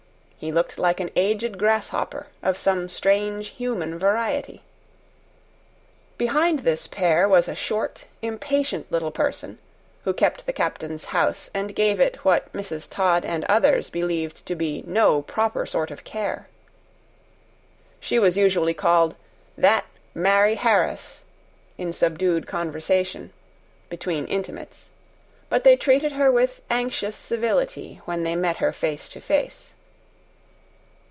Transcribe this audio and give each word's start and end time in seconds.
He 0.43 0.51
looked 0.51 0.79
like 0.79 0.99
an 0.99 1.11
aged 1.15 1.59
grasshopper 1.59 2.25
of 2.41 2.57
some 2.57 2.89
strange 2.89 3.49
human 3.49 3.99
variety. 3.99 4.63
Behind 6.17 6.61
this 6.61 6.87
pair 6.87 7.29
was 7.29 7.47
a 7.47 7.53
short, 7.53 8.05
impatient, 8.23 8.91
little 8.91 9.11
person, 9.11 9.59
who 10.03 10.13
kept 10.15 10.47
the 10.47 10.51
captain's 10.51 11.05
house, 11.13 11.51
and 11.53 11.75
gave 11.75 11.99
it 11.99 12.25
what 12.25 12.51
Mrs. 12.53 12.89
Todd 12.89 13.23
and 13.23 13.45
others 13.45 13.91
believed 13.91 14.43
to 14.47 14.55
be 14.55 14.83
no 14.87 15.21
proper 15.21 15.67
sort 15.67 15.91
of 15.91 16.03
care. 16.03 16.47
She 17.99 18.17
was 18.17 18.35
usually 18.35 18.73
called 18.73 19.13
"that 19.55 19.85
Mari' 20.15 20.55
Harris" 20.55 21.21
in 21.77 21.93
subdued 21.93 22.47
conversation 22.47 23.31
between 23.89 24.25
intimates, 24.25 24.89
but 25.51 25.63
they 25.63 25.75
treated 25.75 26.13
her 26.13 26.31
with 26.31 26.61
anxious 26.71 27.15
civility 27.15 28.01
when 28.05 28.23
they 28.23 28.33
met 28.35 28.57
her 28.57 28.73
face 28.73 29.07
to 29.09 29.21
face. 29.21 29.73